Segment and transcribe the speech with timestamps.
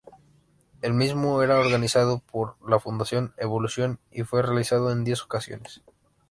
[0.81, 5.83] El mismo era organizado por la Fundación Evolución y fue realizado en diez ocasiones.